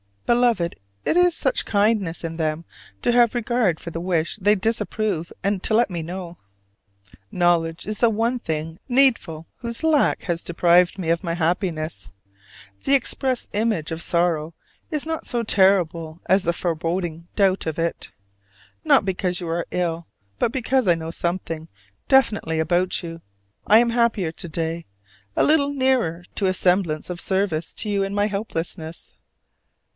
[0.25, 2.63] Beloved, it is such kindness in them
[3.01, 6.37] to have regard for the wish they disapprove and to let me know.
[7.31, 12.13] Knowledge is the one thing needful whose lack has deprived me of my happiness:
[12.85, 14.55] the express image of sorrow
[14.89, 18.09] is not so terrible as the foreboding doubt of it.
[18.85, 20.07] Not because you are ill,
[20.39, 21.67] but because I know something
[22.07, 23.21] definitely about you,
[23.67, 24.85] I am happier to day:
[25.35, 29.17] a little nearer to a semblance of service to you in my helplessness.